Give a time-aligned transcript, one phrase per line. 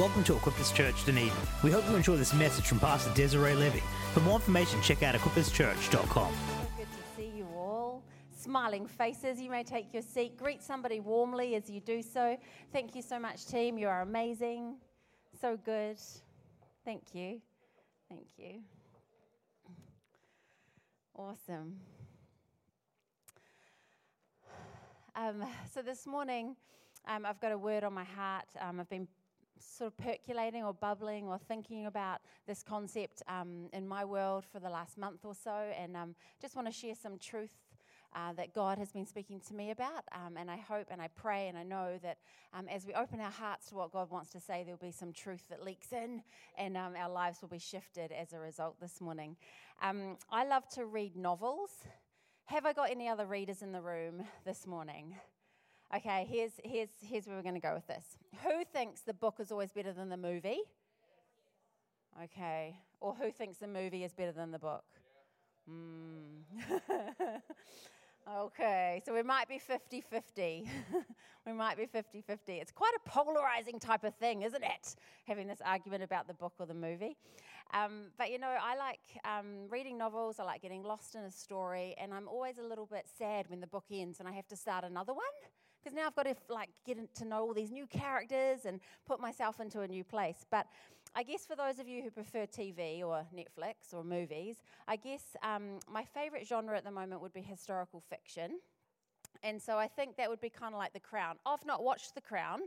[0.00, 1.30] Welcome to Equippers Church Dunedin.
[1.62, 3.82] We hope you enjoy this message from Pastor Desiree Levy.
[4.14, 6.32] For more information, check out equipperschurch.com.
[6.78, 8.02] Good to see you all.
[8.34, 9.38] Smiling faces.
[9.38, 10.38] You may take your seat.
[10.38, 12.38] Greet somebody warmly as you do so.
[12.72, 13.76] Thank you so much, team.
[13.76, 14.76] You are amazing.
[15.38, 15.98] So good.
[16.82, 17.42] Thank you.
[18.08, 18.62] Thank you.
[21.14, 21.76] Awesome.
[25.14, 26.56] Um, so this morning,
[27.06, 28.46] um, I've got a word on my heart.
[28.58, 29.06] Um, I've been
[29.60, 34.60] sort of percolating or bubbling or thinking about this concept um, in my world for
[34.60, 37.50] the last month or so, and um, just want to share some truth.
[38.12, 40.02] Uh, that God has been speaking to me about.
[40.10, 42.18] Um, and I hope and I pray and I know that
[42.52, 45.12] um, as we open our hearts to what God wants to say, there'll be some
[45.12, 46.20] truth that leaks in
[46.58, 49.36] and um, our lives will be shifted as a result this morning.
[49.80, 51.70] Um, I love to read novels.
[52.46, 55.14] Have I got any other readers in the room this morning?
[55.94, 58.04] Okay, here's, here's, here's where we're going to go with this.
[58.44, 60.60] Who thinks the book is always better than the movie?
[62.22, 62.76] Okay.
[63.00, 64.84] Or who thinks the movie is better than the book?
[65.68, 66.42] Mm.
[68.44, 70.68] okay, so we might be 50 50.
[71.46, 72.52] we might be 50 50.
[72.52, 74.94] It's quite a polarizing type of thing, isn't it?
[75.26, 77.16] Having this argument about the book or the movie.
[77.74, 81.30] Um, but you know, I like um, reading novels, I like getting lost in a
[81.30, 84.46] story, and I'm always a little bit sad when the book ends and I have
[84.48, 85.24] to start another one
[85.82, 89.20] because now I've got to like get to know all these new characters and put
[89.20, 90.44] myself into a new place.
[90.50, 90.66] But
[91.14, 94.56] I guess for those of you who prefer TV or Netflix or movies,
[94.86, 98.60] I guess um, my favorite genre at the moment would be historical fiction.
[99.42, 101.36] And so I think that would be kind of like The Crown.
[101.46, 102.60] I've not watched The Crown,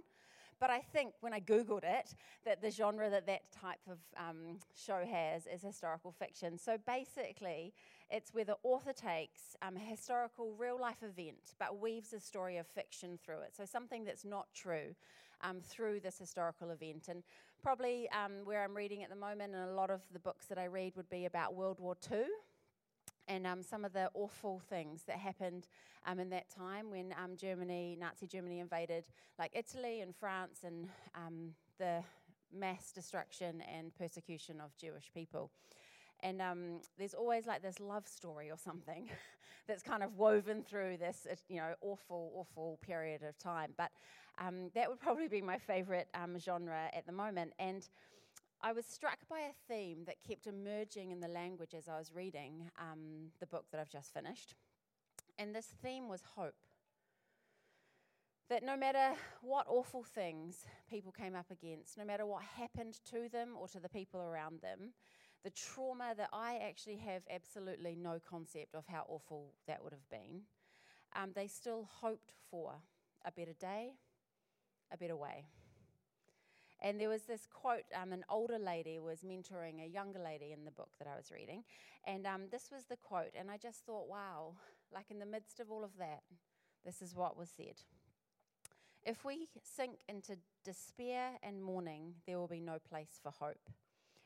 [0.59, 4.59] but I think when I Googled it, that the genre that that type of um,
[4.75, 6.58] show has is historical fiction.
[6.58, 7.73] So basically,
[8.14, 12.58] it's where the author takes um, a historical real life event but weaves a story
[12.58, 13.55] of fiction through it.
[13.55, 14.95] So something that's not true
[15.42, 17.08] um, through this historical event.
[17.09, 17.23] And
[17.61, 20.58] probably um, where I'm reading at the moment, and a lot of the books that
[20.58, 22.26] I read would be about World War II
[23.27, 25.67] and um, some of the awful things that happened
[26.05, 29.05] um, in that time when um, Germany, Nazi Germany, invaded
[29.39, 32.04] like Italy and France, and um, the
[32.54, 35.52] mass destruction and persecution of Jewish people.
[36.23, 39.10] And um, there's always like this love story or something
[39.67, 43.73] that's kind of woven through this, uh, you know, awful, awful period of time.
[43.78, 43.92] But
[44.39, 46.08] um, that would probably be my favorite
[46.39, 47.52] genre at the moment.
[47.60, 47.88] And
[48.62, 52.14] I was struck by a theme that kept emerging in the language as I was
[52.16, 54.56] reading um, the book that I've just finished.
[55.38, 56.56] And this theme was hope.
[58.50, 63.28] That no matter what awful things people came up against, no matter what happened to
[63.30, 64.94] them or to the people around them,
[65.43, 70.09] the trauma that I actually have absolutely no concept of how awful that would have
[70.09, 70.42] been,
[71.15, 72.73] um, they still hoped for
[73.26, 73.93] a better day,
[74.92, 75.45] a better way.
[76.82, 80.65] And there was this quote um, an older lady was mentoring a younger lady in
[80.65, 81.64] the book that I was reading.
[82.05, 83.32] And um, this was the quote.
[83.39, 84.55] And I just thought, wow,
[84.93, 86.23] like in the midst of all of that,
[86.86, 87.76] this is what was said.
[89.05, 93.70] If we sink into despair and mourning, there will be no place for hope.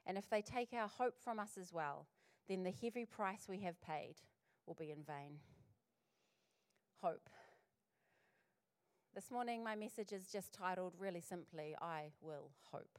[0.07, 2.07] And if they take our hope from us as well,
[2.47, 4.15] then the heavy price we have paid
[4.65, 5.39] will be in vain.
[7.01, 7.29] Hope.
[9.13, 12.97] This morning, my message is just titled really simply, I Will Hope.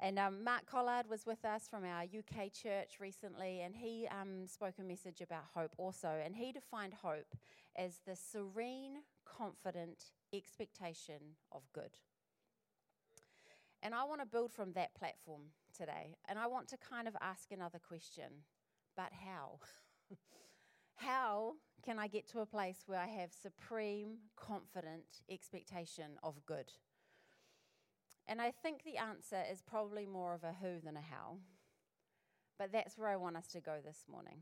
[0.00, 4.48] And um, Mark Collard was with us from our UK church recently, and he um,
[4.48, 6.08] spoke a message about hope also.
[6.24, 7.36] And he defined hope
[7.76, 11.92] as the serene, confident expectation of good.
[13.84, 15.42] And I want to build from that platform
[15.76, 16.16] today.
[16.26, 18.32] And I want to kind of ask another question
[18.96, 19.58] but how?
[20.96, 26.72] how can I get to a place where I have supreme, confident expectation of good?
[28.26, 31.36] And I think the answer is probably more of a who than a how.
[32.58, 34.38] But that's where I want us to go this morning.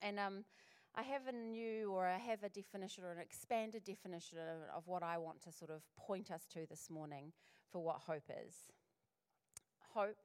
[0.00, 0.44] And um,
[0.94, 4.86] I have a new, or I have a definition, or an expanded definition of, of
[4.86, 7.32] what I want to sort of point us to this morning
[7.74, 8.54] for what hope is.
[9.94, 10.18] Hope,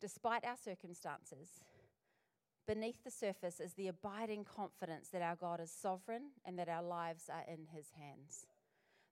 [0.00, 1.60] despite our circumstances,
[2.66, 6.82] beneath the surface is the abiding confidence that our God is sovereign and that our
[6.82, 8.46] lives are in His hands.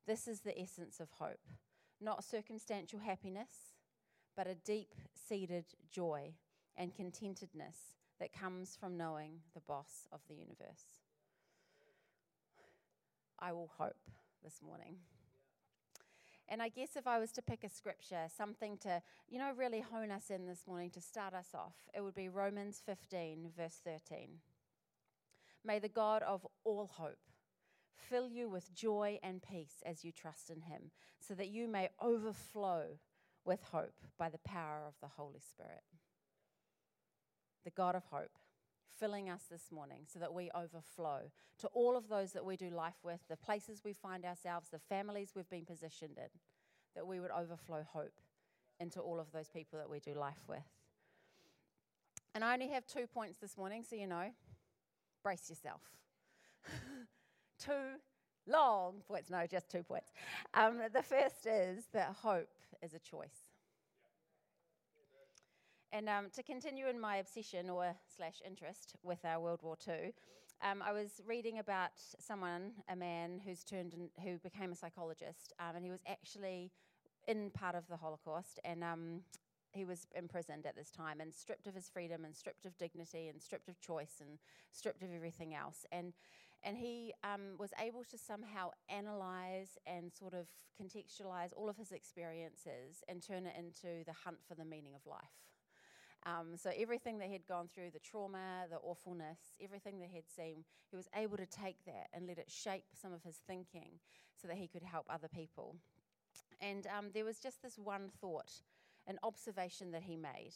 [0.08, 1.38] This is the essence of hope,
[2.00, 3.74] not circumstantial happiness,
[4.36, 6.32] but a deep seated joy
[6.76, 11.04] and contentedness that comes from knowing the boss of the universe.
[13.38, 14.10] I will hope
[14.42, 14.96] this morning.
[16.48, 19.80] And I guess if I was to pick a scripture, something to, you know, really
[19.80, 23.80] hone us in this morning to start us off, it would be Romans 15, verse
[23.84, 24.38] 13.
[25.64, 27.18] May the God of all hope
[27.96, 31.88] fill you with joy and peace as you trust in Him, so that you may
[32.00, 32.98] overflow
[33.44, 35.82] with hope by the power of the Holy Spirit.
[37.64, 38.38] The God of hope
[38.98, 42.70] filling us this morning so that we overflow to all of those that we do
[42.70, 46.28] life with, the places we find ourselves, the families we've been positioned in,
[46.94, 48.20] that we would overflow hope
[48.80, 50.64] into all of those people that we do life with.
[52.34, 54.30] And I only have two points this morning, so you know,
[55.22, 55.80] brace yourself.
[57.58, 57.72] two
[58.46, 60.12] long points, no, just two points.
[60.54, 62.50] Um, the first is that hope
[62.82, 63.45] is a choice.
[65.96, 70.12] And um, to continue in my obsession or slash interest with our World War II,
[70.62, 75.54] um, I was reading about someone, a man who's turned in, who became a psychologist,
[75.58, 76.70] um, and he was actually
[77.26, 79.22] in part of the Holocaust, and um,
[79.72, 83.28] he was imprisoned at this time and stripped of his freedom and stripped of dignity
[83.28, 84.38] and stripped of choice and
[84.72, 85.86] stripped of everything else.
[85.92, 86.12] And
[86.62, 90.46] and he um, was able to somehow analyze and sort of
[90.78, 95.06] contextualize all of his experiences and turn it into the hunt for the meaning of
[95.06, 95.55] life.
[96.26, 100.64] Um, so everything that he'd gone through, the trauma, the awfulness, everything that he'd seen,
[100.90, 104.00] he was able to take that and let it shape some of his thinking
[104.34, 105.76] so that he could help other people.
[106.60, 108.50] And um, there was just this one thought,
[109.06, 110.54] an observation that he made,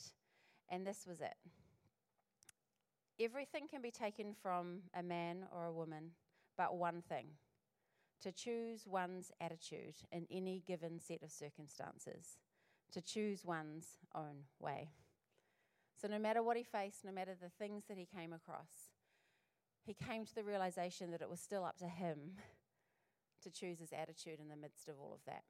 [0.69, 1.37] and this was it.
[3.21, 6.11] Everything can be taken from a man or a woman,
[6.57, 7.27] but one thing
[8.23, 12.39] to choose one's attitude in any given set of circumstances,
[12.93, 14.91] to choose one's own way.
[16.01, 18.89] So, no matter what he faced, no matter the things that he came across,
[19.85, 22.37] he came to the realization that it was still up to him
[23.43, 25.45] to choose his attitude in the midst of all of that.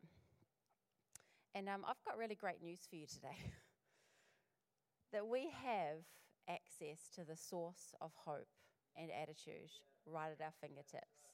[1.54, 3.36] And um, I've got really great news for you today
[5.12, 6.02] that we have
[6.48, 8.48] access to the source of hope
[8.96, 9.70] and attitude
[10.04, 11.30] right at our fingertips.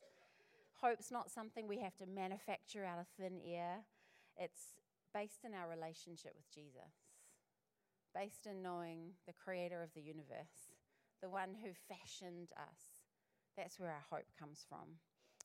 [0.83, 3.85] Hope's not something we have to manufacture out of thin air,
[4.37, 4.75] it's
[5.15, 7.06] based in our relationship with Jesus
[8.17, 10.73] based in knowing the creator of the universe,
[11.21, 13.05] the one who fashioned us.
[13.57, 15.01] That's where our hope comes from,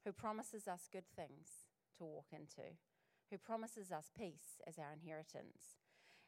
[0.05, 2.71] who promises us good things to walk into,
[3.29, 5.79] who promises us peace as our inheritance.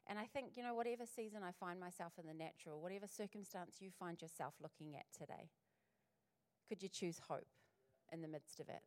[0.05, 3.77] And I think, you know, whatever season I find myself in the natural, whatever circumstance
[3.79, 5.49] you find yourself looking at today,
[6.67, 7.47] could you choose hope
[8.11, 8.81] in the midst of it?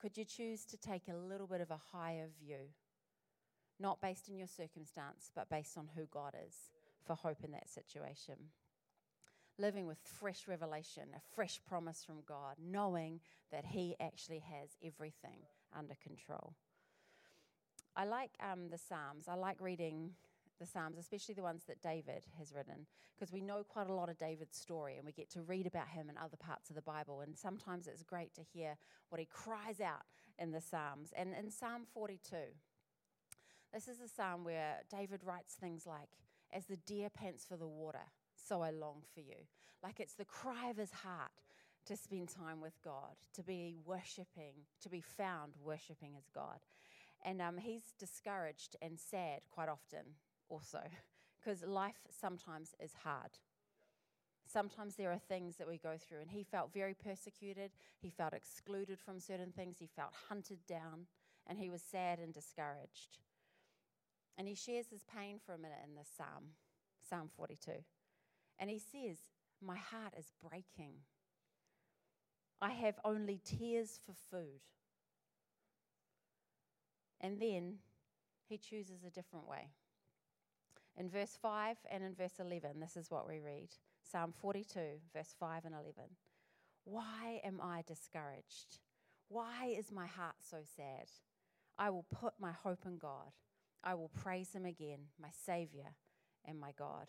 [0.00, 2.74] Could you choose to take a little bit of a higher view?
[3.78, 6.70] Not based on your circumstance, but based on who God is
[7.06, 8.36] for hope in that situation.
[9.58, 13.20] Living with fresh revelation, a fresh promise from God, knowing
[13.50, 15.40] that He actually has everything
[15.76, 16.54] under control.
[17.94, 19.28] I like um, the Psalms.
[19.28, 20.12] I like reading
[20.58, 24.08] the Psalms, especially the ones that David has written, because we know quite a lot
[24.08, 26.82] of David's story and we get to read about him in other parts of the
[26.82, 27.20] Bible.
[27.20, 28.76] And sometimes it's great to hear
[29.10, 30.02] what he cries out
[30.38, 31.12] in the Psalms.
[31.16, 32.36] And in Psalm 42,
[33.72, 36.10] this is a psalm where David writes things like,
[36.52, 39.46] As the deer pants for the water, so I long for you.
[39.82, 41.32] Like it's the cry of his heart
[41.86, 46.60] to spend time with God, to be worshiping, to be found worshiping as God.
[47.24, 50.14] And um, he's discouraged and sad quite often
[50.48, 50.80] also,
[51.40, 53.38] because life sometimes is hard.
[54.46, 57.70] Sometimes there are things that we go through, and he felt very persecuted.
[57.98, 59.76] He felt excluded from certain things.
[59.78, 61.06] He felt hunted down,
[61.46, 63.18] and he was sad and discouraged.
[64.38, 66.54] And he shares his pain for a minute in this psalm,
[67.08, 67.72] Psalm 42.
[68.58, 69.18] And he says,
[69.60, 70.94] My heart is breaking.
[72.60, 74.60] I have only tears for food.
[77.20, 77.78] And then
[78.48, 79.68] he chooses a different way.
[80.96, 83.68] In verse 5 and in verse 11, this is what we read
[84.02, 84.80] Psalm 42,
[85.14, 85.92] verse 5 and 11.
[86.84, 88.78] Why am I discouraged?
[89.28, 91.06] Why is my heart so sad?
[91.78, 93.32] I will put my hope in God.
[93.84, 95.94] I will praise him again, my Savior
[96.44, 97.06] and my God.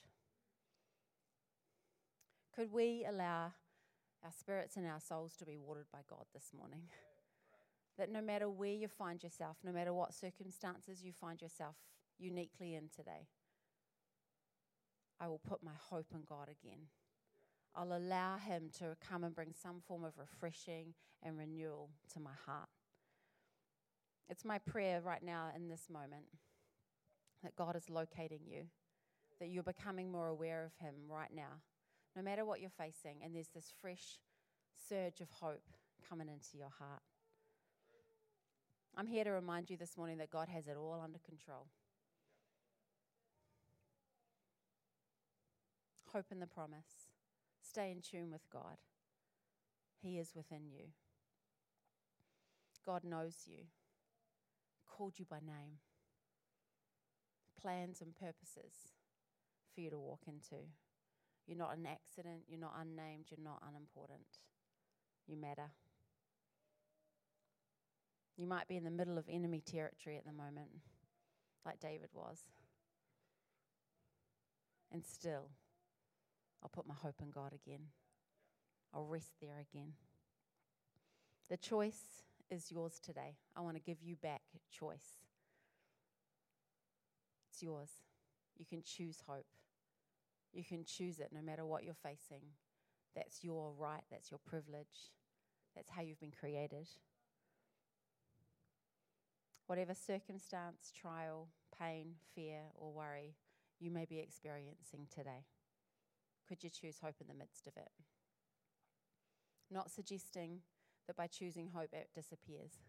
[2.55, 3.53] Could we allow
[4.23, 6.83] our spirits and our souls to be watered by God this morning?
[7.97, 11.75] that no matter where you find yourself, no matter what circumstances you find yourself
[12.17, 13.27] uniquely in today,
[15.19, 16.87] I will put my hope in God again.
[17.75, 22.33] I'll allow Him to come and bring some form of refreshing and renewal to my
[22.45, 22.69] heart.
[24.29, 26.25] It's my prayer right now in this moment
[27.43, 28.63] that God is locating you,
[29.39, 31.61] that you're becoming more aware of Him right now,
[32.15, 34.19] no matter what you're facing, and there's this fresh
[34.89, 35.63] surge of hope
[36.07, 37.01] coming into your heart.
[38.95, 41.67] I'm here to remind you this morning that God has it all under control.
[46.13, 47.09] Hope in the promise.
[47.67, 48.77] Stay in tune with God.
[49.99, 50.89] He is within you.
[52.85, 53.63] God knows you,
[54.85, 55.79] called you by name,
[57.63, 58.73] plans and purposes
[59.73, 60.63] for you to walk into.
[61.47, 64.39] You're not an accident, you're not unnamed, you're not unimportant.
[65.27, 65.71] You matter.
[68.37, 70.69] You might be in the middle of enemy territory at the moment,
[71.65, 72.39] like David was.
[74.91, 75.49] And still,
[76.61, 77.87] I'll put my hope in God again.
[78.93, 79.93] I'll rest there again.
[81.49, 83.35] The choice is yours today.
[83.55, 84.41] I want to give you back
[84.71, 85.22] choice.
[87.53, 87.91] It's yours.
[88.57, 89.45] You can choose hope.
[90.51, 92.41] You can choose it no matter what you're facing.
[93.15, 95.11] That's your right, that's your privilege.
[95.75, 96.87] That's how you've been created.
[99.67, 103.35] Whatever circumstance, trial, pain, fear, or worry
[103.79, 105.45] you may be experiencing today,
[106.47, 107.91] could you choose hope in the midst of it?
[109.69, 110.61] Not suggesting
[111.05, 112.79] that by choosing hope it disappears,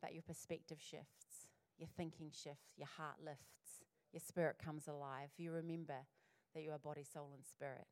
[0.00, 1.33] but your perspective shifts,
[1.78, 5.30] your thinking shifts, your heart lifts, your spirit comes alive.
[5.36, 6.06] You remember
[6.54, 7.86] that you are body, soul, and spirit,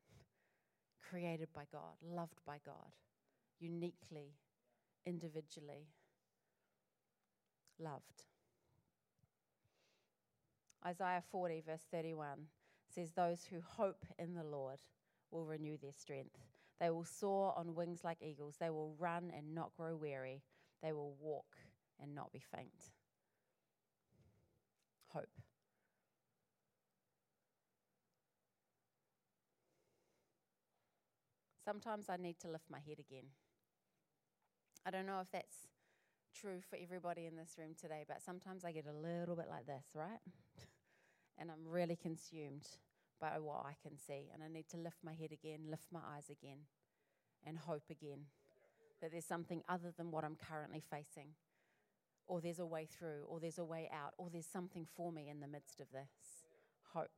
[1.08, 2.92] created by God, loved by God,
[3.58, 4.36] uniquely,
[5.04, 5.88] individually
[7.78, 8.24] loved.
[10.86, 12.46] Isaiah 40, verse 31
[12.92, 14.78] says, Those who hope in the Lord
[15.30, 16.38] will renew their strength.
[16.80, 18.56] They will soar on wings like eagles.
[18.58, 20.42] They will run and not grow weary.
[20.82, 21.56] They will walk
[22.00, 22.90] and not be faint.
[25.08, 25.28] Hope.
[31.64, 33.26] Sometimes I need to lift my head again.
[34.84, 35.68] I don't know if that's
[36.34, 39.66] true for everybody in this room today, but sometimes I get a little bit like
[39.66, 40.18] this, right?
[41.38, 42.66] and I'm really consumed
[43.20, 44.30] by what I can see.
[44.34, 46.58] And I need to lift my head again, lift my eyes again,
[47.46, 48.26] and hope again
[49.00, 51.28] that there's something other than what I'm currently facing,
[52.26, 55.28] or there's a way through, or there's a way out, or there's something for me
[55.28, 56.44] in the midst of this.
[56.92, 57.10] Hope.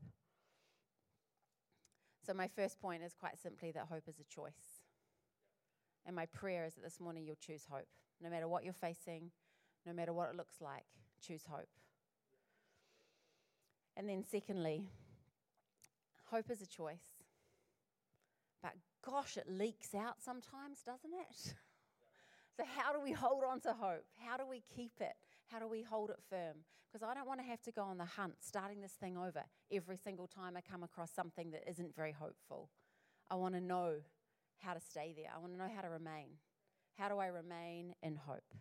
[2.27, 4.83] So, my first point is quite simply that hope is a choice.
[6.07, 7.89] And my prayer is that this morning you'll choose hope.
[8.23, 9.31] No matter what you're facing,
[9.85, 10.85] no matter what it looks like,
[11.21, 11.69] choose hope.
[13.97, 14.85] And then, secondly,
[16.31, 17.23] hope is a choice.
[18.63, 21.37] But gosh, it leaks out sometimes, doesn't it?
[22.57, 24.05] so, how do we hold on to hope?
[24.25, 25.15] How do we keep it?
[25.51, 26.57] How do we hold it firm?
[26.93, 29.43] Because I don't want to have to go on the hunt, starting this thing over
[29.73, 32.71] every single time I come across something that isn't very hopeful.
[33.31, 33.95] I want to know
[34.59, 36.39] how to stay there, I want to know how to remain.
[36.99, 38.55] How do I remain in hope?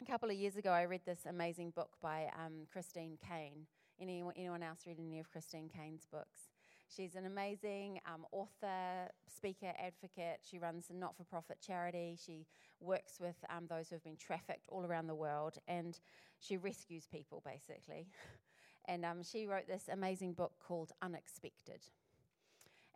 [0.00, 3.66] A couple of years ago, I read this amazing book by um, Christine Caine.
[4.00, 6.50] Anyone, anyone else read any of Christine Caine's books?
[6.94, 10.40] She's an amazing um, author, speaker, advocate.
[10.48, 12.16] She runs a not for profit charity.
[12.24, 12.46] She
[12.80, 15.98] works with um, those who have been trafficked all around the world, and
[16.38, 18.06] she rescues people basically.
[18.86, 21.80] and um, she wrote this amazing book called Unexpected.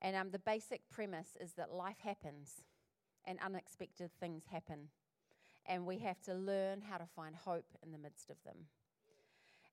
[0.02, 2.62] And um, the basic premise is that life happens
[3.26, 4.88] and unexpected things happen.
[5.66, 8.56] And we have to learn how to find hope in the midst of them.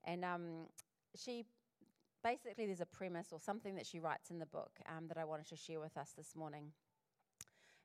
[0.04, 0.66] And um,
[1.16, 1.46] she
[2.28, 5.24] basically, there's a premise or something that she writes in the book um, that I
[5.24, 6.72] wanted to share with us this morning.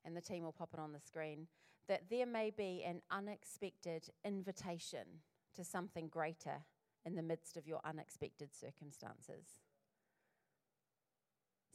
[0.03, 1.47] And the team will pop it on the screen.
[1.87, 5.21] That there may be an unexpected invitation
[5.55, 6.65] to something greater
[7.05, 9.45] in the midst of your unexpected circumstances.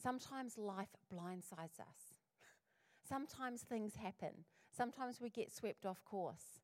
[0.03, 2.15] Sometimes life blindsides us.
[3.09, 4.45] Sometimes things happen.
[4.77, 6.61] Sometimes we get swept off course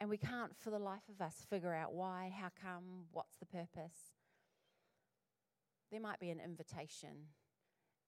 [0.00, 3.46] and we can't, for the life of us, figure out why, how come, what's the
[3.46, 4.19] purpose.
[5.90, 7.26] There might be an invitation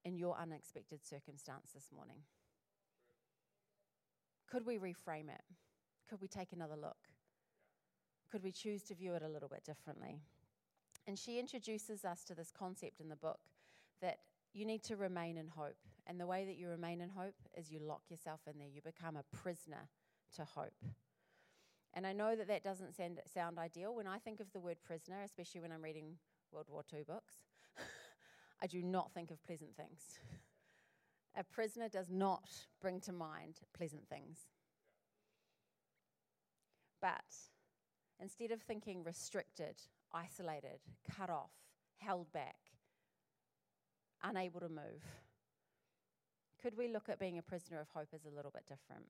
[0.04, 2.18] in your unexpected circumstance this morning.
[4.48, 5.42] Could we reframe it?
[6.08, 7.08] Could we take another look?
[8.30, 10.20] Could we choose to view it a little bit differently?
[11.06, 13.40] And she introduces us to this concept in the book
[14.00, 14.18] that
[14.52, 15.76] you need to remain in hope.
[16.06, 18.68] And the way that you remain in hope is you lock yourself in there.
[18.68, 19.88] You become a prisoner
[20.36, 20.84] to hope.
[21.94, 23.94] And I know that that doesn't sound, sound ideal.
[23.94, 26.16] When I think of the word prisoner, especially when I'm reading
[26.50, 27.34] World War II books,
[28.62, 30.18] I do not think of pleasant things.
[31.36, 32.48] A prisoner does not
[32.80, 34.38] bring to mind pleasant things.
[37.00, 37.24] But
[38.20, 40.78] instead of thinking restricted, isolated,
[41.10, 41.50] cut off,
[41.96, 42.56] held back,
[44.22, 45.02] unable to move.
[46.62, 49.06] Could we look at being a prisoner of hope as a little bit different?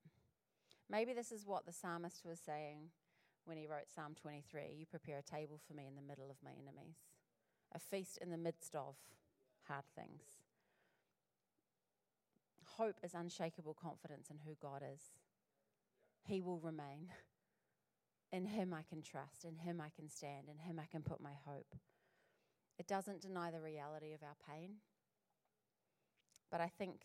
[0.88, 2.88] Maybe this is what the psalmist was saying
[3.44, 6.36] when he wrote Psalm 23 You prepare a table for me in the middle of
[6.42, 6.96] my enemies,
[7.74, 8.96] a feast in the midst of
[9.68, 10.22] hard things.
[12.76, 15.00] Hope is unshakable confidence in who God is.
[16.24, 17.08] He will remain.
[18.32, 19.44] In Him I can trust.
[19.44, 20.48] In Him I can stand.
[20.50, 21.74] In Him I can put my hope.
[22.78, 24.76] It doesn't deny the reality of our pain,
[26.50, 27.02] but I think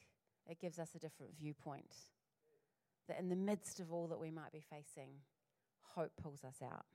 [0.49, 1.93] it gives us a different viewpoint.
[3.07, 5.09] That in the midst of all that we might be facing,
[5.81, 6.85] hope pulls us out.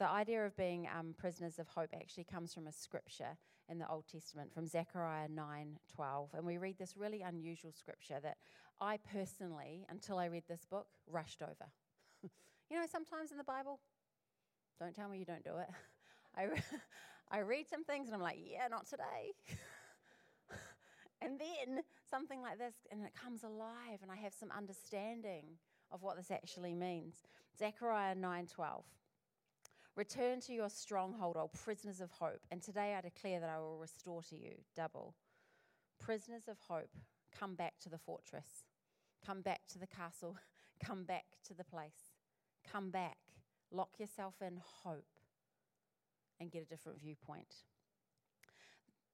[0.00, 3.36] The idea of being um, prisoners of hope actually comes from a scripture
[3.68, 6.30] in the Old Testament, from Zechariah 9 12.
[6.32, 8.38] And we read this really unusual scripture that
[8.80, 11.70] I personally, until I read this book, rushed over.
[12.22, 13.78] you know, sometimes in the Bible,
[14.78, 15.68] don't tell me you don't do it.
[16.34, 16.62] I, re-
[17.30, 19.34] I read some things and I'm like, yeah, not today.
[21.20, 25.44] and then something like this, and it comes alive, and I have some understanding
[25.92, 27.16] of what this actually means.
[27.58, 28.84] Zechariah 9:12.
[29.96, 33.78] Return to your stronghold, O prisoners of hope, and today I declare that I will
[33.78, 35.14] restore to you double.
[35.98, 36.90] Prisoners of hope,
[37.36, 38.64] come back to the fortress.
[39.24, 40.36] Come back to the castle.
[40.84, 42.14] Come back to the place.
[42.72, 43.18] Come back.
[43.70, 45.04] Lock yourself in hope
[46.40, 47.54] and get a different viewpoint.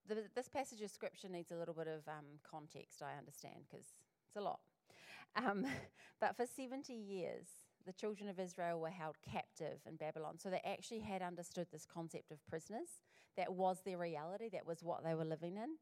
[0.09, 3.87] The, this passage of scripture needs a little bit of um, context, I understand, because
[4.29, 4.61] it's a lot.
[5.35, 5.67] Um,
[6.21, 7.49] but for 70 years,
[7.87, 10.39] the children of Israel were held captive in Babylon.
[10.39, 13.01] So they actually had understood this concept of prisoners.
[13.37, 15.77] That was their reality, that was what they were living in.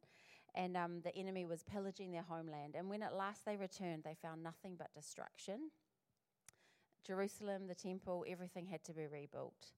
[0.54, 2.75] And um, the enemy was pillaging their homeland.
[2.76, 5.70] And when at last they returned, they found nothing but destruction.
[7.04, 9.73] Jerusalem, the temple, everything had to be rebuilt.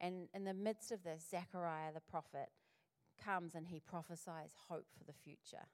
[0.00, 2.50] And in the midst of this, Zechariah the prophet
[3.22, 5.66] comes and he prophesies hope for the future.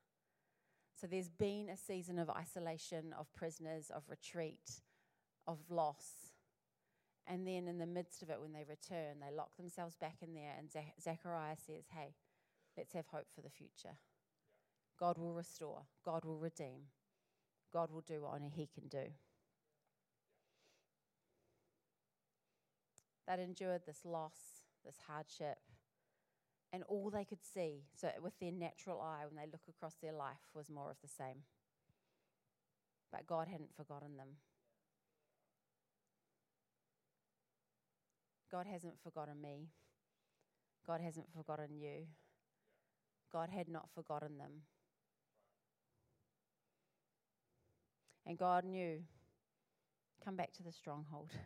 [1.00, 4.80] So there's been a season of isolation, of prisoners, of retreat,
[5.48, 6.34] of loss.
[7.26, 10.34] And then in the midst of it, when they return, they lock themselves back in
[10.34, 10.70] there, and
[11.02, 12.14] Zechariah says, Hey,
[12.76, 13.96] let's have hope for the future.
[15.00, 16.90] God will restore, God will redeem,
[17.72, 19.12] God will do what only He can do.
[23.26, 25.58] That endured this loss, this hardship,
[26.72, 30.12] and all they could see, so with their natural eye, when they look across their
[30.12, 31.42] life, was more of the same.
[33.12, 34.36] But God hadn't forgotten them.
[38.50, 39.68] God hasn't forgotten me.
[40.86, 42.06] God hasn't forgotten you.
[43.32, 44.62] God had not forgotten them.
[48.26, 49.02] And God knew
[50.24, 51.30] come back to the stronghold.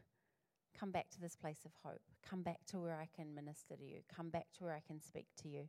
[0.78, 2.00] Come back to this place of hope.
[2.28, 4.00] Come back to where I can minister to you.
[4.12, 5.68] Come back to where I can speak to you.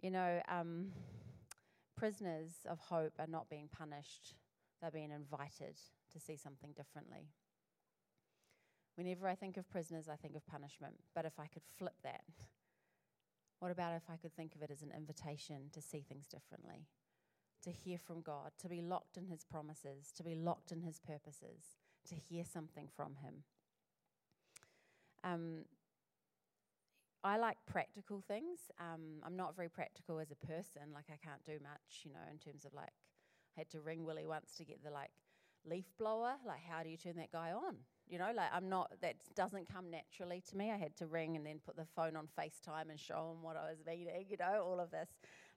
[0.00, 0.92] You know, um,
[1.96, 4.36] prisoners of hope are not being punished,
[4.80, 5.76] they're being invited
[6.12, 7.30] to see something differently.
[8.96, 10.94] Whenever I think of prisoners, I think of punishment.
[11.14, 12.24] But if I could flip that,
[13.60, 16.88] what about if I could think of it as an invitation to see things differently?
[17.64, 20.98] To hear from God, to be locked in His promises, to be locked in His
[20.98, 21.76] purposes,
[22.08, 23.44] to hear something from Him.
[25.24, 25.64] Um,
[27.24, 28.70] I like practical things.
[28.78, 30.82] Um, I'm not very practical as a person.
[30.94, 32.92] Like I can't do much, you know, in terms of like
[33.56, 35.10] I had to ring Willie once to get the like
[35.64, 36.34] leaf blower.
[36.46, 37.76] Like how do you turn that guy on?
[38.08, 40.70] You know, like I'm not, that doesn't come naturally to me.
[40.70, 43.56] I had to ring and then put the phone on FaceTime and show them what
[43.56, 45.08] I was meeting, you know, all of this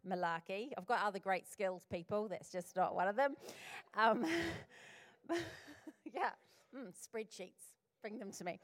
[0.07, 0.69] malarkey.
[0.77, 2.27] I've got other great skills, people.
[2.27, 3.35] That's just not one of them.
[3.95, 4.25] Um,
[6.13, 6.31] yeah,
[6.75, 8.59] mm, spreadsheets, bring them to me.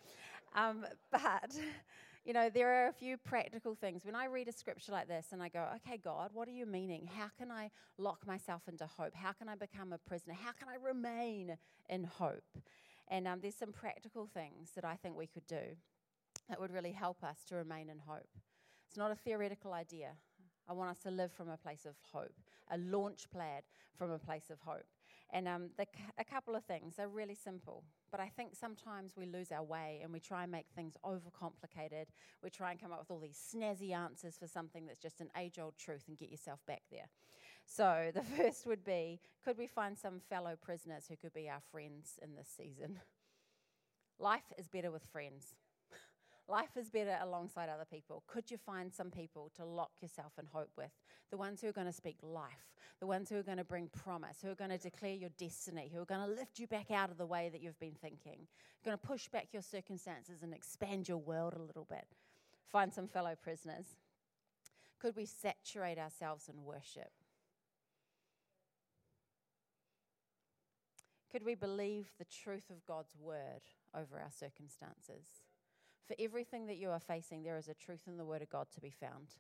[0.56, 1.56] Um, but,
[2.26, 4.06] you know, there are a few practical things.
[4.06, 6.65] When I read a scripture like this and I go, okay, God, what are you
[6.65, 7.08] meaning?
[7.17, 9.13] How can I lock myself into hope?
[9.13, 10.34] How can I become a prisoner?
[10.34, 11.58] How can I remain
[11.89, 12.43] in hope?
[13.10, 15.78] And um, there's some practical things that I think we could do
[16.50, 18.30] that would really help us to remain in hope.
[18.88, 20.12] It's not a theoretical idea.
[20.68, 22.34] I want us to live from a place of hope,
[22.72, 23.63] a launch pad
[23.96, 24.86] from a place of hope.
[25.32, 25.86] And um, the,
[26.18, 30.00] a couple of things are really simple, but I think sometimes we lose our way
[30.04, 32.06] and we try and make things overcomplicated.
[32.44, 35.30] We try and come up with all these snazzy answers for something that's just an
[35.38, 37.10] age old truth and get yourself back there.
[37.65, 41.62] So the first would be could we find some fellow prisoners who could be our
[41.71, 42.99] friends in this season?
[44.17, 45.54] Life is better with friends.
[46.47, 48.23] Life is better alongside other people.
[48.28, 50.89] Could you find some people to lock yourself in hope with?
[51.30, 53.89] The ones who are going to speak life, the ones who are going to bring
[53.89, 56.91] promise, who are going to declare your destiny, who are going to lift you back
[56.91, 58.47] out of the way that you've been thinking,
[58.86, 62.06] going to push back your circumstances and expand your world a little bit.
[62.71, 63.95] Find some fellow prisoners.
[64.99, 67.12] Could we saturate ourselves in worship?
[71.36, 73.60] Could we believe the truth of God's word
[73.93, 75.43] over our circumstances?
[76.08, 78.67] For everything that you are facing, there is a truth in the word of God
[78.74, 79.36] to be found.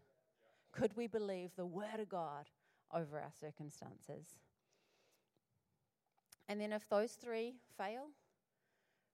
[0.73, 2.49] Could we believe the Word of God
[2.93, 4.27] over our circumstances?
[6.49, 8.07] And then, if those three fail,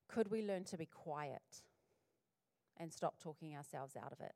[0.08, 1.62] could we learn to be quiet
[2.78, 4.34] and stop talking ourselves out of it?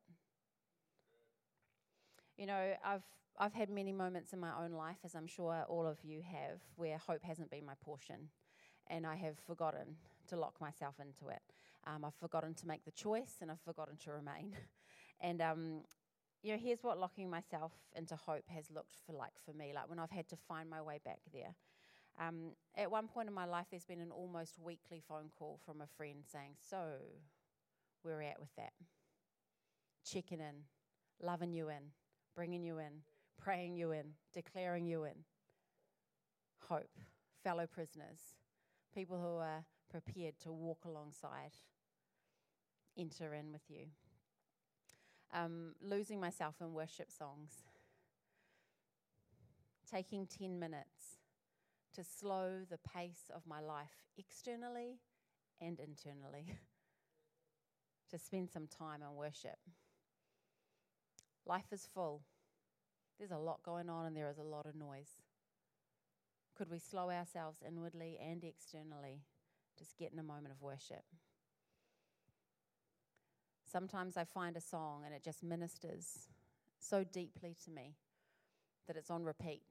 [2.38, 3.04] You know, I've
[3.38, 6.60] I've had many moments in my own life, as I'm sure all of you have,
[6.76, 8.30] where hope hasn't been my portion,
[8.88, 11.42] and I have forgotten to lock myself into it.
[11.86, 14.54] Um, I've forgotten to make the choice, and I've forgotten to remain.
[15.22, 15.82] and um,
[16.44, 19.90] you know, here's what locking myself into hope has looked for like for me, like
[19.90, 21.56] when I've had to find my way back there.
[22.20, 25.82] Um, at one point in my life, there's been an almost weekly phone call from
[25.82, 26.78] a friend saying, So,
[28.04, 28.74] where are we at with that?
[30.06, 30.64] Checking in,
[31.22, 31.92] loving you in,
[32.36, 33.02] bringing you in,
[33.42, 35.24] praying you in, declaring you in.
[36.70, 36.98] Hope,
[37.44, 38.36] fellow prisoners,
[38.94, 41.52] people who are prepared to walk alongside,
[42.98, 43.86] enter in with you.
[45.34, 47.52] Um, losing myself in worship songs,
[49.90, 51.20] taking 10 minutes
[51.94, 55.00] to slow the pace of my life externally
[55.62, 56.56] and internally,
[58.12, 59.58] to spend some time in worship.
[61.46, 62.22] Life is full.
[63.18, 65.22] There's a lot going on and there is a lot of noise.
[66.58, 69.22] Could we slow ourselves inwardly and externally?
[69.78, 71.04] Just get in a moment of worship.
[73.70, 76.30] Sometimes I find a song and it just ministers
[76.80, 77.96] so deeply to me
[78.88, 79.64] that it's on repeat.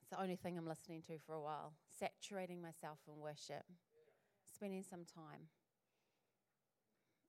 [0.00, 3.64] It's the only thing I'm listening to for a while, saturating myself in worship,
[4.52, 5.48] spending some time,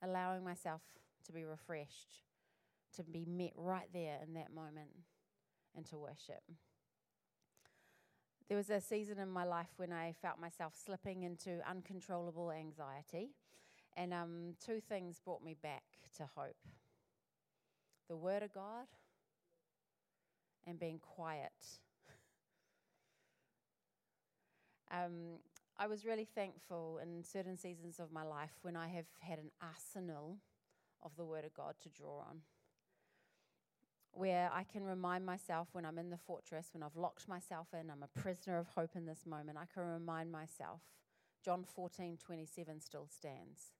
[0.02, 0.82] allowing myself
[1.25, 2.23] to be refreshed,
[2.95, 4.89] to be met right there in that moment,
[5.75, 6.43] and to worship.
[8.47, 13.32] There was a season in my life when I felt myself slipping into uncontrollable anxiety,
[13.95, 15.84] and um, two things brought me back
[16.17, 16.58] to hope
[18.08, 18.88] the Word of God
[20.65, 21.51] and being quiet
[24.91, 25.38] Um,
[25.77, 29.51] I was really thankful in certain seasons of my life when I have had an
[29.62, 30.38] arsenal
[31.03, 32.41] of the Word of God to draw on.
[34.12, 37.89] Where I can remind myself when I'm in the fortress, when I've locked myself in,
[37.89, 40.81] I'm a prisoner of hope in this moment, I can remind myself
[41.43, 43.71] John 14 27 still stands.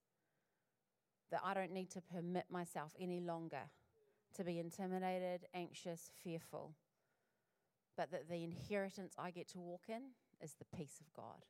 [1.32, 3.70] That I don't need to permit myself any longer
[4.36, 6.74] to be intimidated, anxious, fearful,
[7.98, 10.02] but that the inheritance I get to walk in
[10.42, 11.46] is the peace of God.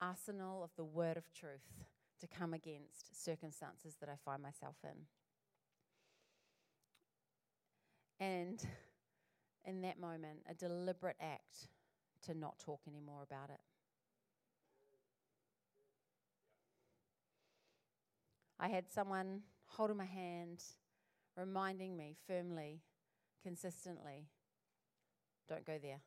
[0.00, 1.84] Arsenal of the word of truth
[2.22, 4.90] to come against circumstances that I find myself in.
[8.24, 8.64] And
[9.64, 11.66] in that moment, a deliberate act
[12.26, 13.60] to not talk anymore about it.
[18.60, 20.62] I had someone holding my hand,
[21.36, 22.82] reminding me firmly,
[23.42, 24.28] consistently,
[25.48, 25.98] don't go there.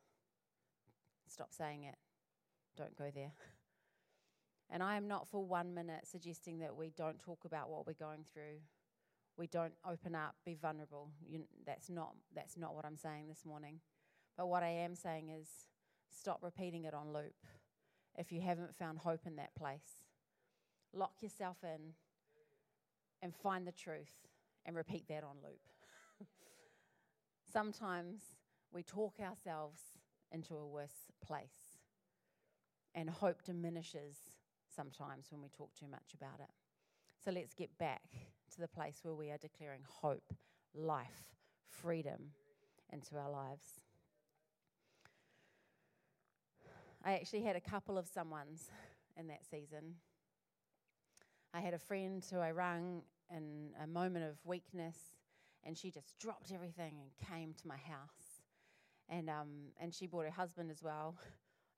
[1.28, 1.96] Stop saying it.
[2.78, 3.32] Don't go there.
[4.70, 7.92] And I am not for one minute suggesting that we don't talk about what we're
[7.92, 8.60] going through.
[9.36, 11.10] We don't open up, be vulnerable.
[11.28, 13.80] You, that's, not, that's not what I'm saying this morning.
[14.36, 15.48] But what I am saying is
[16.08, 17.34] stop repeating it on loop
[18.16, 20.04] if you haven't found hope in that place.
[20.92, 21.92] Lock yourself in
[23.22, 24.26] and find the truth
[24.64, 25.60] and repeat that on loop.
[27.52, 28.20] Sometimes
[28.72, 29.80] we talk ourselves
[30.32, 31.78] into a worse place.
[32.94, 34.16] And hope diminishes
[34.76, 36.50] sometimes when we talk too much about it.
[37.24, 38.02] So let's get back
[38.54, 40.32] to the place where we are declaring hope,
[40.74, 41.34] life,
[41.68, 42.30] freedom
[42.92, 43.80] into our lives.
[47.04, 48.70] I actually had a couple of someones
[49.16, 49.94] in that season.
[51.54, 53.02] I had a friend who I rang
[53.34, 54.96] in a moment of weakness,
[55.64, 58.42] and she just dropped everything and came to my house
[59.08, 59.48] and um,
[59.80, 61.16] and she brought her husband as well.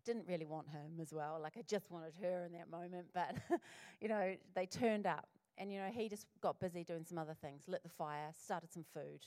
[0.08, 1.38] Didn't really want him as well.
[1.38, 3.34] Like I just wanted her in that moment, but
[4.00, 7.36] you know they turned up, and you know he just got busy doing some other
[7.42, 9.26] things, lit the fire, started some food,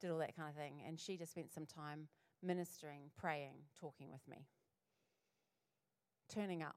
[0.00, 2.08] did all that kind of thing, and she just spent some time
[2.42, 4.46] ministering, praying, talking with me,
[6.34, 6.76] turning up.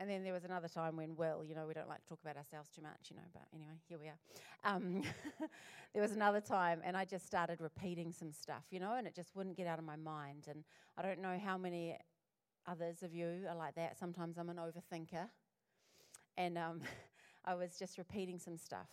[0.00, 2.20] And then there was another time when well, you know, we don't like to talk
[2.22, 4.18] about ourselves too much, you know, but anyway, here we are.
[4.64, 5.02] Um,
[5.92, 9.14] there was another time, and I just started repeating some stuff, you know, and it
[9.14, 10.46] just wouldn't get out of my mind.
[10.48, 10.64] And
[10.96, 11.98] I don't know how many
[12.66, 13.98] others of you are like that.
[13.98, 15.28] Sometimes I'm an overthinker.
[16.38, 16.80] And um,
[17.44, 18.88] I was just repeating some stuff,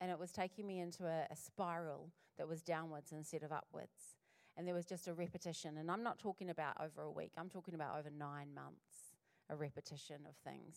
[0.00, 4.16] and it was taking me into a, a spiral that was downwards instead of upwards.
[4.56, 5.76] And there was just a repetition.
[5.76, 9.09] And I'm not talking about over a week, I'm talking about over nine months
[9.50, 10.76] a repetition of things.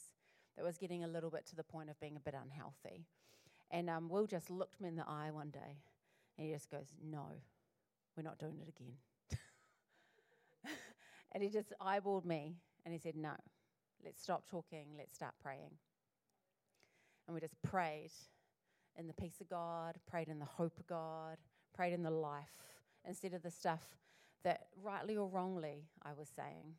[0.55, 3.05] that was getting a little bit to the point of being a bit unhealthy.
[3.71, 5.79] And um, Will just looked me in the eye one day
[6.37, 7.25] and he just goes, No,
[8.15, 8.93] we're not doing it again.
[11.31, 12.55] and he just eyeballed me
[12.85, 13.33] and he said, No,
[14.03, 15.71] let's stop talking, let's start praying.
[17.27, 18.11] And we just prayed
[18.97, 21.37] in the peace of God, prayed in the hope of God,
[21.73, 22.57] prayed in the life
[23.07, 23.81] instead of the stuff
[24.43, 26.75] that rightly or wrongly I was saying.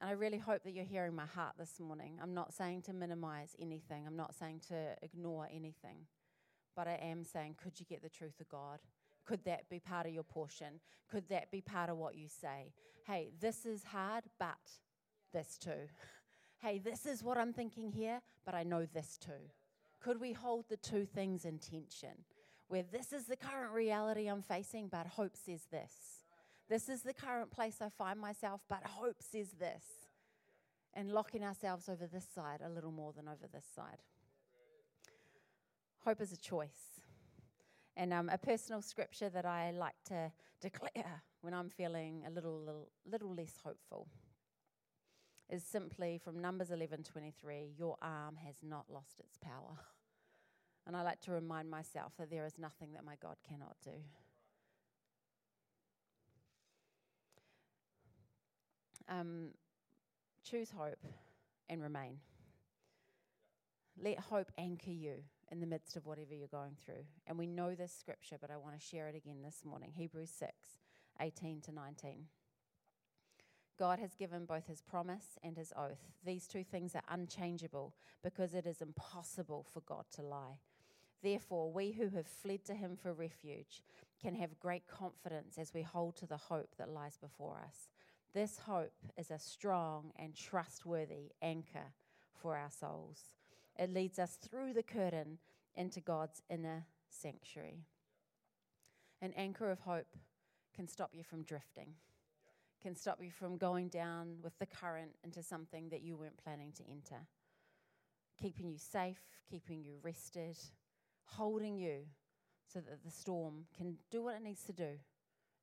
[0.00, 2.18] And I really hope that you're hearing my heart this morning.
[2.22, 6.06] I'm not saying to minimize anything, I'm not saying to ignore anything,
[6.76, 8.80] but I am saying, could you get the truth of God?
[9.24, 10.80] Could that be part of your portion?
[11.10, 12.72] Could that be part of what you say?
[13.06, 14.58] Hey, this is hard, but
[15.32, 15.88] this too.
[16.58, 19.50] hey, this is what I'm thinking here, but I know this too.
[20.02, 22.24] Could we hold the two things in tension?
[22.68, 26.23] Where this is the current reality I'm facing, but hope says this.
[26.68, 29.84] This is the current place I find myself, but hope says this.
[30.94, 33.98] And locking ourselves over this side a little more than over this side.
[36.04, 37.00] Hope is a choice.
[37.96, 42.58] And um, a personal scripture that I like to declare when I'm feeling a little,
[42.58, 44.08] little, little less hopeful
[45.50, 49.78] is simply from Numbers 11:23, your arm has not lost its power.
[50.86, 53.92] And I like to remind myself that there is nothing that my God cannot do.
[59.08, 59.48] Um,
[60.48, 61.04] choose hope
[61.68, 62.18] and remain.
[64.02, 65.16] Let hope anchor you
[65.50, 67.04] in the midst of whatever you're going through.
[67.26, 70.30] And we know this scripture, but I want to share it again this morning Hebrews
[70.30, 70.50] 6
[71.20, 72.24] 18 to 19.
[73.78, 76.12] God has given both his promise and his oath.
[76.24, 80.58] These two things are unchangeable because it is impossible for God to lie.
[81.22, 83.82] Therefore, we who have fled to him for refuge
[84.20, 87.88] can have great confidence as we hold to the hope that lies before us.
[88.34, 91.92] This hope is a strong and trustworthy anchor
[92.34, 93.20] for our souls.
[93.78, 95.38] It leads us through the curtain
[95.76, 97.84] into God's inner sanctuary.
[99.22, 100.16] An anchor of hope
[100.74, 101.94] can stop you from drifting,
[102.82, 106.72] can stop you from going down with the current into something that you weren't planning
[106.72, 107.28] to enter,
[108.36, 110.58] keeping you safe, keeping you rested,
[111.26, 112.00] holding you
[112.66, 114.98] so that the storm can do what it needs to do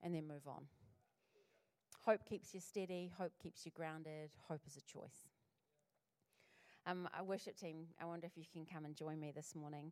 [0.02, 0.64] and then move on.
[2.06, 5.28] Hope keeps you steady, hope keeps you grounded, hope is a choice.
[6.88, 9.92] Um, our worship team, I wonder if you can come and join me this morning.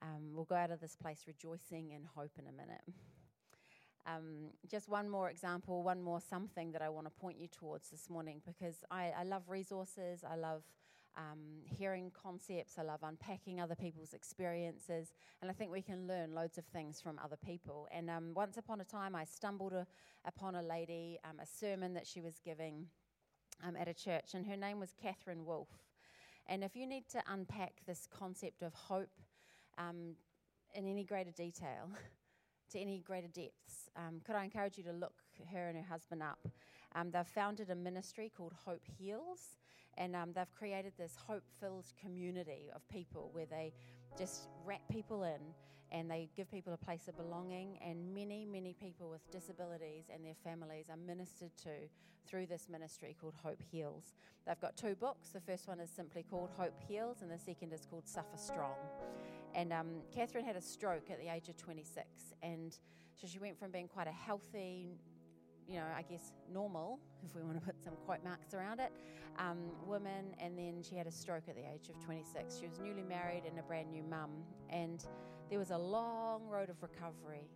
[0.00, 2.80] Um, we'll go out of this place rejoicing in hope in a minute.
[4.06, 7.90] Um, just one more example, one more something that I want to point you towards
[7.90, 10.62] this morning because I, I love resources, I love
[11.16, 16.34] um, hearing concepts, I love unpacking other people's experiences, and I think we can learn
[16.34, 17.88] loads of things from other people.
[17.92, 19.86] And um, once upon a time, I stumbled a,
[20.24, 22.86] upon a lady, um, a sermon that she was giving
[23.66, 25.68] um, at a church, and her name was Katherine Wolf.
[26.46, 29.20] And if you need to unpack this concept of hope
[29.78, 30.16] um,
[30.74, 31.90] in any greater detail,
[32.72, 35.14] to any greater depths, um, could I encourage you to look
[35.52, 36.48] her and her husband up?
[36.94, 39.56] Um, they've founded a ministry called Hope Heals
[39.98, 43.72] and um, they've created this hope filled community of people where they
[44.18, 45.40] just wrap people in
[45.90, 47.78] and they give people a place of belonging.
[47.84, 51.70] And many, many people with disabilities and their families are ministered to
[52.26, 54.14] through this ministry called Hope Heals.
[54.46, 55.28] They've got two books.
[55.28, 58.76] The first one is simply called Hope Heals, and the second is called Suffer Strong.
[59.54, 62.06] And um, Katherine had a stroke at the age of 26,
[62.42, 62.76] and
[63.14, 64.98] so she went from being quite a healthy,
[65.68, 68.92] you know, I guess normal, if we want to put some quote marks around it,
[69.38, 72.58] um, woman, and then she had a stroke at the age of 26.
[72.58, 74.30] She was newly married and a brand new mum,
[74.70, 75.04] and
[75.50, 77.48] there was a long road of recovery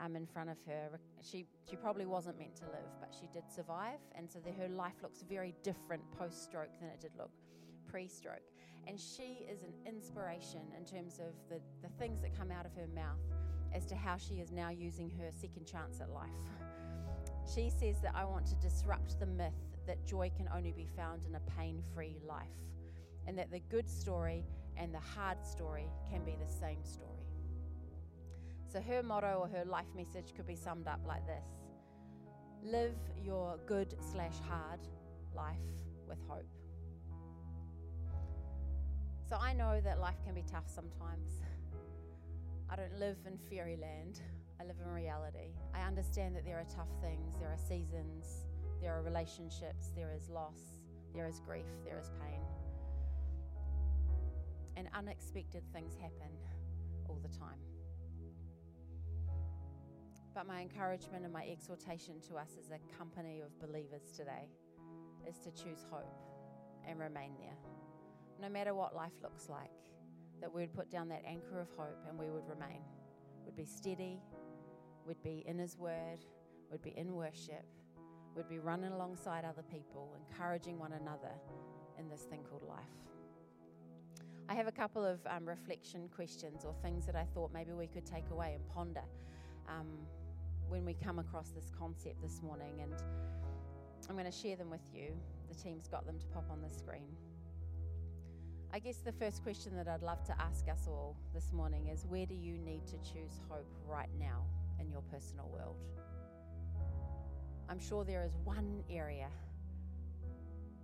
[0.00, 0.98] um, in front of her.
[1.22, 4.68] She, she probably wasn't meant to live, but she did survive, and so the, her
[4.68, 7.30] life looks very different post stroke than it did look
[7.88, 8.42] pre stroke.
[8.86, 12.74] And she is an inspiration in terms of the, the things that come out of
[12.74, 13.20] her mouth
[13.72, 16.28] as to how she is now using her second chance at life.
[17.52, 19.52] She says that I want to disrupt the myth
[19.86, 22.46] that joy can only be found in a pain free life,
[23.26, 24.44] and that the good story
[24.76, 27.10] and the hard story can be the same story.
[28.72, 31.44] So, her motto or her life message could be summed up like this
[32.64, 34.80] Live your good slash hard
[35.34, 35.54] life
[36.08, 36.48] with hope.
[39.28, 41.30] So, I know that life can be tough sometimes.
[42.70, 44.20] I don't live in fairyland.
[44.60, 45.52] I live in reality.
[45.74, 48.46] I understand that there are tough things, there are seasons,
[48.80, 50.80] there are relationships, there is loss,
[51.14, 52.40] there is grief, there is pain.
[54.76, 56.30] And unexpected things happen
[57.08, 57.58] all the time.
[60.34, 64.48] But my encouragement and my exhortation to us as a company of believers today
[65.28, 66.12] is to choose hope
[66.86, 67.56] and remain there.
[68.40, 69.70] no matter what life looks like,
[70.40, 72.82] that we would put down that anchor of hope and we would remain.
[73.46, 74.20] Would be steady,
[75.06, 76.24] would be in His Word,
[76.70, 77.64] would be in worship,
[78.34, 81.32] would be running alongside other people, encouraging one another
[81.98, 82.84] in this thing called life.
[84.48, 87.86] I have a couple of um, reflection questions or things that I thought maybe we
[87.86, 89.04] could take away and ponder
[89.68, 89.86] um,
[90.68, 92.80] when we come across this concept this morning.
[92.82, 92.92] And
[94.08, 95.14] I'm going to share them with you.
[95.48, 97.08] The team's got them to pop on the screen.
[98.72, 102.04] I guess the first question that I'd love to ask us all this morning is
[102.06, 104.42] where do you need to choose hope right now
[104.80, 105.76] in your personal world?
[107.68, 109.28] I'm sure there is one area,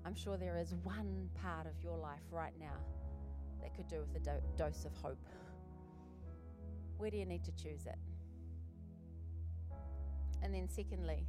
[0.04, 2.76] I'm sure there is one part of your life right now
[3.62, 5.18] that could do with a do- dose of hope.
[6.96, 7.98] Where do you need to choose it?
[10.42, 11.26] And then, secondly,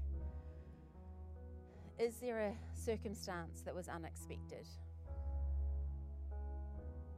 [2.00, 4.66] is there a circumstance that was unexpected?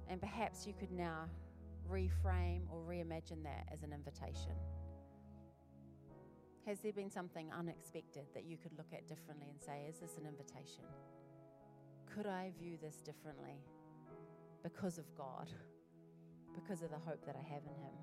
[0.09, 1.25] And perhaps you could now
[1.89, 4.53] reframe or reimagine that as an invitation.
[6.65, 10.17] Has there been something unexpected that you could look at differently and say, is this
[10.17, 10.85] an invitation?
[12.15, 13.59] Could I view this differently
[14.63, 15.49] because of God,
[16.55, 17.93] because of the hope that I have in Him?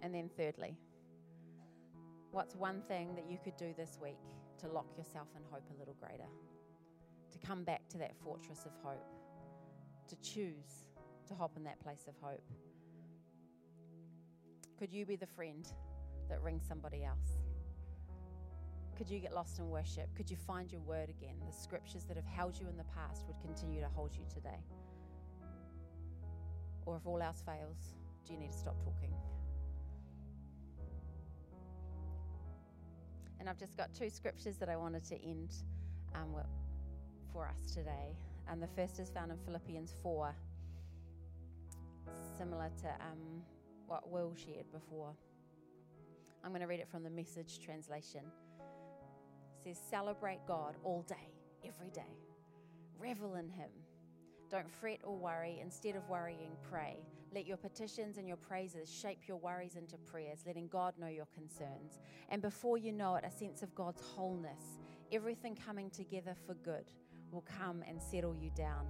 [0.00, 0.76] And then, thirdly,
[2.30, 4.18] what's one thing that you could do this week
[4.58, 6.28] to lock yourself in hope a little greater?
[7.32, 9.08] To come back to that fortress of hope,
[10.08, 10.88] to choose
[11.26, 12.44] to hop in that place of hope.
[14.82, 15.64] Could you be the friend
[16.28, 17.38] that rings somebody else?
[18.98, 20.12] Could you get lost in worship?
[20.16, 21.36] Could you find your word again?
[21.46, 24.58] The scriptures that have held you in the past would continue to hold you today.
[26.84, 27.94] Or if all else fails,
[28.26, 29.14] do you need to stop talking?
[33.38, 35.54] And I've just got two scriptures that I wanted to end
[36.16, 36.34] um,
[37.32, 38.16] for us today.
[38.50, 40.34] And the first is found in Philippians 4,
[42.36, 43.44] similar to um,
[43.92, 45.12] what Will shared before.
[46.42, 48.22] I'm going to read it from the message translation.
[49.66, 51.28] It says, Celebrate God all day,
[51.62, 52.16] every day.
[52.98, 53.68] Revel in Him.
[54.50, 55.58] Don't fret or worry.
[55.60, 57.00] Instead of worrying, pray.
[57.34, 61.28] Let your petitions and your praises shape your worries into prayers, letting God know your
[61.34, 62.00] concerns.
[62.30, 64.78] And before you know it, a sense of God's wholeness,
[65.12, 66.90] everything coming together for good,
[67.30, 68.86] will come and settle you down.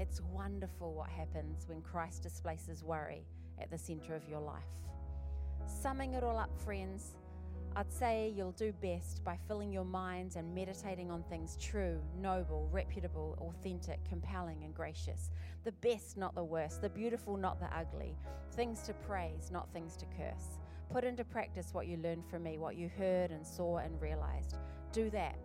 [0.00, 3.24] It's wonderful what happens when Christ displaces worry
[3.60, 4.62] at the center of your life.
[5.66, 7.16] Summing it all up, friends,
[7.78, 12.70] I'd say you'll do best by filling your minds and meditating on things true, noble,
[12.72, 15.30] reputable, authentic, compelling, and gracious.
[15.64, 16.80] The best, not the worst.
[16.80, 18.16] The beautiful, not the ugly.
[18.52, 20.58] Things to praise, not things to curse.
[20.88, 24.56] Put into practice what you learned from me, what you heard and saw and realized.
[24.92, 25.36] Do that.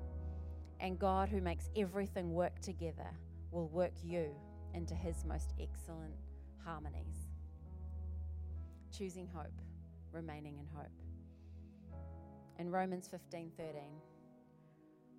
[0.79, 3.09] And God, who makes everything work together,
[3.51, 4.29] will work you
[4.73, 6.15] into his most excellent
[6.63, 7.27] harmonies.
[8.91, 9.61] Choosing hope,
[10.11, 10.91] remaining in hope
[12.59, 13.99] in Romans 15:13.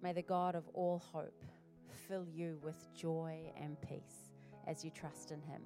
[0.00, 1.42] May the God of all hope
[2.06, 4.30] fill you with joy and peace
[4.66, 5.62] as you trust in him,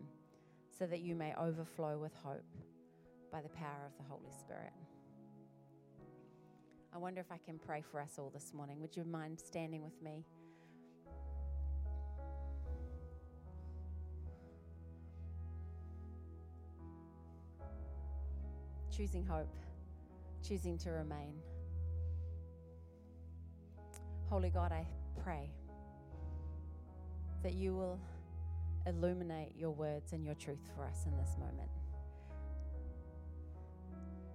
[0.70, 2.56] so that you may overflow with hope
[3.30, 4.72] by the power of the Holy Spirit.
[6.94, 8.80] I wonder if I can pray for us all this morning.
[8.80, 10.24] Would you mind standing with me?
[18.96, 19.54] Choosing hope,
[20.42, 21.34] choosing to remain.
[24.30, 24.86] Holy God, I
[25.22, 25.50] pray
[27.42, 28.00] that you will
[28.86, 31.68] illuminate your words and your truth for us in this moment.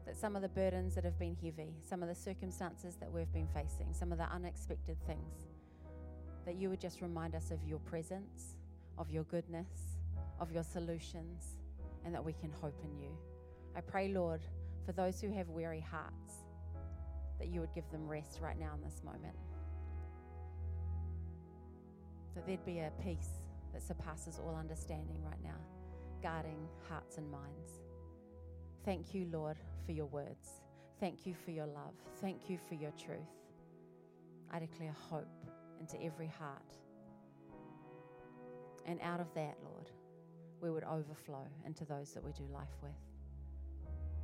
[0.06, 3.34] That some of the burdens that have been heavy, some of the circumstances that we've
[3.34, 5.47] been facing, some of the unexpected things,
[6.45, 8.58] that you would just remind us of your presence,
[9.00, 9.97] of your goodness,
[10.39, 11.58] of your solutions,
[12.06, 13.10] and that we can hope in you.
[13.75, 14.41] I pray, Lord,
[14.86, 16.45] for those who have weary hearts,
[17.39, 19.36] that you would give them rest right now in this moment
[22.35, 23.41] that there'd be a peace
[23.73, 25.58] that surpasses all understanding right now,
[26.21, 27.81] guarding hearts and minds.
[28.85, 30.62] Thank you, Lord, for your words.
[31.00, 31.93] Thank you for your love.
[32.21, 33.19] Thank you for your truth.
[34.52, 35.27] I declare hope
[35.79, 36.77] into every heart.
[38.85, 39.89] And out of that, Lord,
[40.62, 43.10] we would overflow into those that we do life with.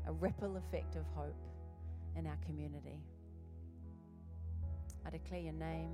[0.08, 1.36] A ripple effect of hope
[2.16, 2.99] in our community.
[5.05, 5.91] I declare your name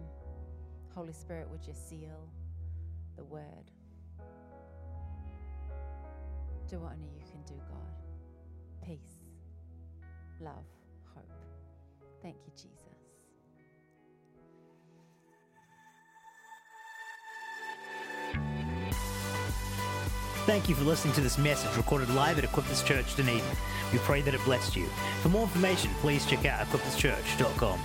[0.93, 2.29] Holy Spirit, would you seal
[3.17, 3.71] the word?
[6.69, 8.87] Do what only you can do, God.
[8.87, 9.23] Peace,
[10.39, 10.65] love,
[11.15, 11.25] hope.
[12.21, 12.82] Thank you, Jesus.
[20.45, 23.41] Thank you for listening to this message recorded live at Equippers Church Dunedin.
[23.93, 24.87] We pray that it blessed you.
[25.21, 27.79] For more information, please check out equipperschurch.com.